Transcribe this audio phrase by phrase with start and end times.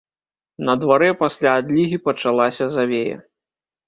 [0.69, 3.17] На дварэ пасля адлігі пачалася завея.